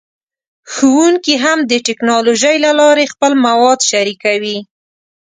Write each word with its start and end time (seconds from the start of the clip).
ښوونکي 0.71 1.35
هم 1.43 1.59
د 1.71 1.73
ټیکنالوژۍ 1.87 2.55
له 2.65 2.71
لارې 2.79 3.11
خپل 3.13 3.31
مواد 3.45 3.79
شریکوي. 3.89 4.57